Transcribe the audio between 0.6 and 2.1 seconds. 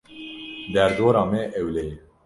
Derdora me ewle ye.